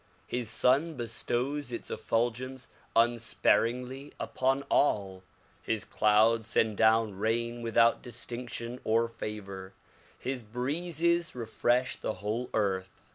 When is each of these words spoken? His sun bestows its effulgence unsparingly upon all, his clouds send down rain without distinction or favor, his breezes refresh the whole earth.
His 0.25 0.49
sun 0.49 0.95
bestows 0.95 1.71
its 1.71 1.91
effulgence 1.91 2.69
unsparingly 2.95 4.13
upon 4.19 4.63
all, 4.63 5.21
his 5.61 5.85
clouds 5.85 6.47
send 6.47 6.77
down 6.77 7.19
rain 7.19 7.61
without 7.61 8.01
distinction 8.01 8.79
or 8.83 9.07
favor, 9.07 9.75
his 10.17 10.41
breezes 10.41 11.35
refresh 11.35 11.97
the 11.97 12.13
whole 12.13 12.49
earth. 12.55 13.03